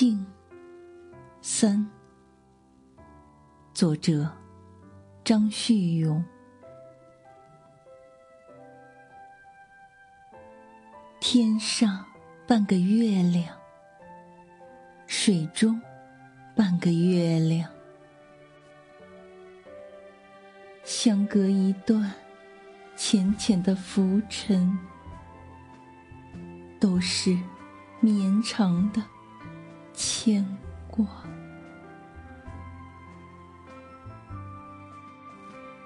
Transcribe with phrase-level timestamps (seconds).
[0.00, 0.24] 静
[1.42, 1.84] 三，
[3.74, 4.30] 作者
[5.24, 6.24] 张旭勇。
[11.18, 12.06] 天上
[12.46, 13.58] 半个月亮，
[15.08, 15.82] 水中
[16.54, 17.68] 半个月亮，
[20.84, 22.14] 相隔一段
[22.94, 24.78] 浅浅的浮尘，
[26.78, 27.36] 都是
[27.98, 29.02] 绵长的
[29.98, 30.46] 牵
[30.86, 31.04] 挂。